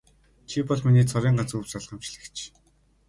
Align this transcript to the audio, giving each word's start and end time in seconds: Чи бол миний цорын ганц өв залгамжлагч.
Чи 0.49 0.57
бол 0.67 0.79
миний 0.87 1.07
цорын 1.11 1.37
ганц 1.39 1.51
өв 1.59 1.65
залгамжлагч. 1.71 2.37